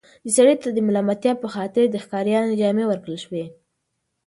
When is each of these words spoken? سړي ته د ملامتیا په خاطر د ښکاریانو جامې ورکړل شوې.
سړي 0.35 0.55
ته 0.61 0.67
د 0.71 0.77
ملامتیا 0.87 1.33
په 1.41 1.47
خاطر 1.55 1.83
د 1.89 1.95
ښکاریانو 2.03 2.57
جامې 2.61 2.85
ورکړل 2.87 3.17
شوې. 3.25 3.45